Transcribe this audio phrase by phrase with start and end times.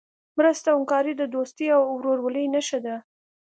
[0.37, 2.95] مرسته او همکاري د دوستۍ او ورورولۍ نښه ده.